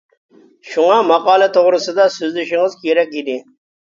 [0.69, 3.37] شۇڭا ماقالە توغرىسىدا سۆزلىشىڭىز كېرەك ئىدى.